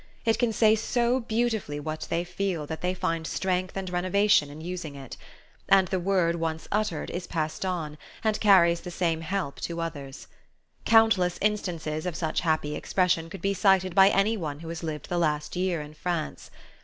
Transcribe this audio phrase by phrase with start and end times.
[0.25, 4.59] It can say so beautifully what they feel that they find strength and renovation in
[4.59, 5.15] using it;
[5.69, 10.27] and the word once uttered is passed on, and carries the same help to others.
[10.85, 15.07] Countless instances of such happy expression could be cited by any one who has lived
[15.07, 16.49] the last year in France.